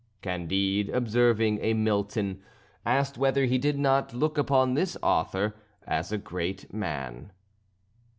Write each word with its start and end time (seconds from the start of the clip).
Candide, 0.23 0.89
observing 0.89 1.59
a 1.61 1.75
Milton, 1.75 2.41
asked 2.87 3.19
whether 3.19 3.45
he 3.45 3.59
did 3.59 3.77
not 3.77 4.15
look 4.15 4.35
upon 4.35 4.73
this 4.73 4.97
author 5.03 5.53
as 5.85 6.11
a 6.11 6.17
great 6.17 6.73
man. 6.73 7.31